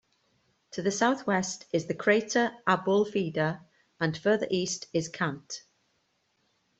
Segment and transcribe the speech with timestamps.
[0.71, 3.61] To the southwest is the crater Abulfeda
[3.99, 5.61] and further east is Kant.